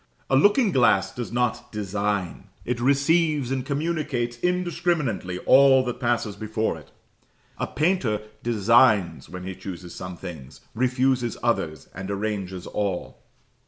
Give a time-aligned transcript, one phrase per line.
[0.31, 6.75] A looking glass does not design it receives and communicates indiscriminately all that passes before
[6.75, 6.89] it;
[7.59, 13.21] a painter designs when he chooses some things, refuses others, and arranges all.